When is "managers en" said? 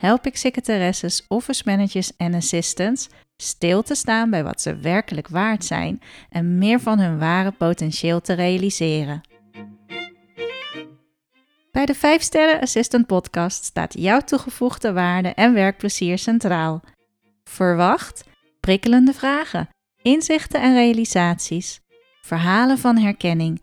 1.64-2.34